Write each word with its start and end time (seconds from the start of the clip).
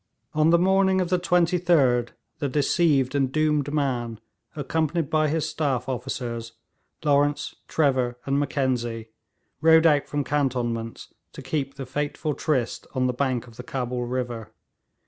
On 0.33 0.49
the 0.49 0.57
morning 0.57 0.99
of 0.99 1.09
the 1.09 1.19
23d 1.19 2.09
the 2.39 2.49
deceived 2.49 3.13
and 3.13 3.31
doomed 3.31 3.71
man, 3.71 4.19
accompanied 4.55 5.11
by 5.11 5.27
his 5.27 5.47
staff 5.47 5.87
officers, 5.87 6.53
Lawrence, 7.05 7.53
Trevor 7.67 8.17
and 8.25 8.39
Mackenzie, 8.39 9.09
rode 9.61 9.85
out 9.85 10.07
from 10.07 10.23
cantonments 10.23 11.13
to 11.33 11.43
keep 11.43 11.75
the 11.75 11.85
fateful 11.85 12.33
tryst 12.33 12.87
on 12.95 13.05
the 13.05 13.13
bank 13.13 13.45
of 13.45 13.57
the 13.57 13.63
Cabul 13.63 14.05
river. 14.05 14.51